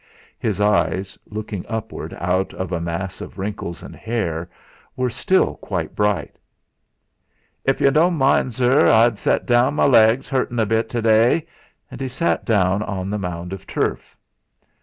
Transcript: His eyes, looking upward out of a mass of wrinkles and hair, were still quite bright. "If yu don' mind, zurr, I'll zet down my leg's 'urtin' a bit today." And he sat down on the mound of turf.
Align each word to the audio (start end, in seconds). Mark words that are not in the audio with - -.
His 0.39 0.59
eyes, 0.59 1.15
looking 1.29 1.63
upward 1.69 2.15
out 2.17 2.55
of 2.55 2.71
a 2.71 2.81
mass 2.81 3.21
of 3.21 3.37
wrinkles 3.37 3.83
and 3.83 3.95
hair, 3.95 4.49
were 4.95 5.11
still 5.11 5.57
quite 5.57 5.95
bright. 5.95 6.37
"If 7.65 7.79
yu 7.79 7.91
don' 7.91 8.15
mind, 8.15 8.51
zurr, 8.53 8.87
I'll 8.87 9.15
zet 9.15 9.45
down 9.45 9.75
my 9.75 9.85
leg's 9.85 10.31
'urtin' 10.33 10.57
a 10.57 10.65
bit 10.65 10.89
today." 10.89 11.45
And 11.91 12.01
he 12.01 12.07
sat 12.07 12.45
down 12.45 12.81
on 12.81 13.11
the 13.11 13.19
mound 13.19 13.53
of 13.53 13.67
turf. 13.67 14.17